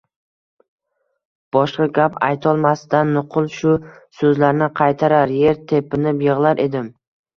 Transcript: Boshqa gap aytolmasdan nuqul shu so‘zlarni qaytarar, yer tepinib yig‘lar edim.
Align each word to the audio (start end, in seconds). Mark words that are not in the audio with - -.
Boshqa 1.57 1.85
gap 1.97 2.15
aytolmasdan 2.29 3.13
nuqul 3.17 3.49
shu 3.57 3.75
so‘zlarni 4.21 4.71
qaytarar, 4.81 5.35
yer 5.45 5.61
tepinib 5.73 6.25
yig‘lar 6.31 6.65
edim. 6.67 6.91